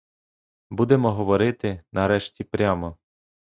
Будемо 0.69 1.11
говорити, 1.11 1.83
нарешті, 1.91 2.43
прямо. 2.43 2.97